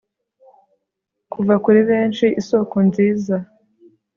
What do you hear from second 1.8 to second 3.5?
benshi isokonziza